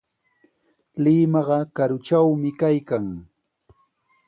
Limaqa 1.03 1.59
karutrawmi 1.75 2.51
kaykan. 2.59 3.05